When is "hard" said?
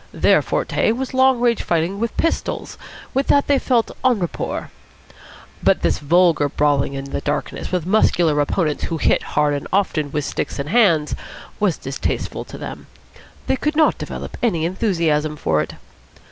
9.21-9.53